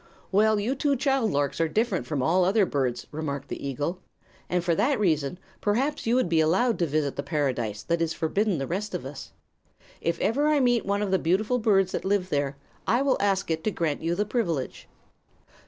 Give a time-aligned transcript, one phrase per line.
[0.31, 3.99] "Well, you two child larks are different from all other birds," remarked the eagle,
[4.49, 8.11] "and for that reason perhaps you would be allowed to visit the paradise that is
[8.11, 9.31] forbidden the rest of us.
[10.01, 13.51] If ever I meet one of the beautiful birds that live there, I will ask
[13.51, 14.89] it to grant you the privilege."